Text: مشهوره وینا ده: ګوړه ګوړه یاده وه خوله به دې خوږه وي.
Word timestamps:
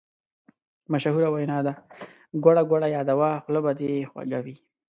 مشهوره 0.91 1.29
وینا 1.31 1.57
ده: 1.67 1.73
ګوړه 2.43 2.63
ګوړه 2.69 2.87
یاده 2.95 3.13
وه 3.19 3.31
خوله 3.43 3.59
به 3.65 3.71
دې 3.79 3.91
خوږه 4.11 4.39
وي. 4.45 4.55